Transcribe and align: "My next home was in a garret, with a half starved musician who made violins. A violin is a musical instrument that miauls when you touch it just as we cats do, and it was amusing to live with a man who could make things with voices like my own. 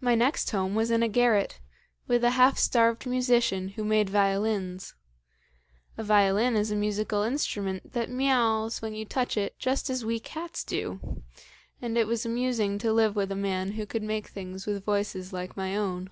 "My 0.00 0.16
next 0.16 0.50
home 0.50 0.74
was 0.74 0.90
in 0.90 1.00
a 1.00 1.06
garret, 1.06 1.60
with 2.08 2.24
a 2.24 2.30
half 2.30 2.58
starved 2.58 3.06
musician 3.06 3.68
who 3.68 3.84
made 3.84 4.10
violins. 4.10 4.96
A 5.96 6.02
violin 6.02 6.56
is 6.56 6.72
a 6.72 6.74
musical 6.74 7.22
instrument 7.22 7.92
that 7.92 8.10
miauls 8.10 8.82
when 8.82 8.92
you 8.92 9.04
touch 9.04 9.36
it 9.36 9.56
just 9.56 9.88
as 9.88 10.04
we 10.04 10.18
cats 10.18 10.64
do, 10.64 11.22
and 11.80 11.96
it 11.96 12.08
was 12.08 12.26
amusing 12.26 12.76
to 12.78 12.92
live 12.92 13.14
with 13.14 13.30
a 13.30 13.36
man 13.36 13.70
who 13.78 13.86
could 13.86 14.02
make 14.02 14.26
things 14.26 14.66
with 14.66 14.84
voices 14.84 15.32
like 15.32 15.56
my 15.56 15.76
own. 15.76 16.10